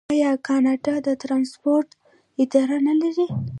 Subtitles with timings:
[0.13, 1.87] آیا کاناډا د ټرانسپورټ
[2.41, 3.27] اداره نلري؟